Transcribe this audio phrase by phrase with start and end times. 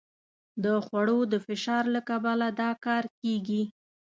[0.63, 3.63] د خوړو د فشار له کبله دا کار کېږي.